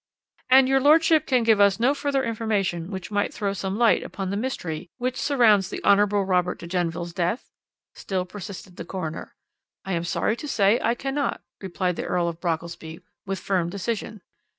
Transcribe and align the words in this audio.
"'And 0.49 0.67
your 0.67 0.79
lordship 0.79 1.27
can 1.27 1.43
give 1.43 1.59
us 1.59 1.79
no 1.79 1.93
further 1.93 2.23
information 2.23 2.89
which 2.89 3.11
might 3.11 3.31
throw 3.31 3.53
some 3.53 3.77
light 3.77 4.01
upon 4.01 4.31
the 4.31 4.35
mystery 4.35 4.89
which 4.97 5.21
surrounds 5.21 5.69
the 5.69 5.79
Hon. 5.83 6.01
Robert 6.23 6.57
de 6.57 6.65
Genneville's 6.67 7.13
death?' 7.13 7.51
still 7.93 8.25
persisted 8.25 8.77
the 8.77 8.83
coroner. 8.83 9.35
"'I 9.85 9.93
am 9.93 10.03
sorry 10.03 10.35
to 10.37 10.47
say 10.47 10.79
I 10.81 10.95
cannot,' 10.95 11.43
replied 11.61 11.97
the 11.97 12.05
Earl 12.05 12.27
of 12.27 12.41
Brockelsby 12.41 13.03
with 13.27 13.37
firm 13.39 13.69
decision. 13.69 14.23